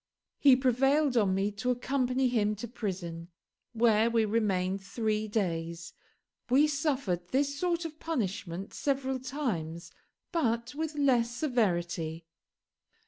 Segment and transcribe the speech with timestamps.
[0.39, 3.27] He prevailed on me to accompany him to prison,
[3.73, 5.93] where we remained three days.
[6.49, 9.91] We suffered this sort of punishment several times,
[10.31, 12.25] but with less severity.